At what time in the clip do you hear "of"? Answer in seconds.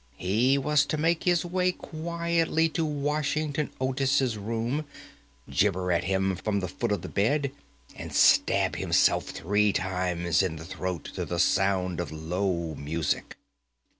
6.91-7.03, 11.99-12.11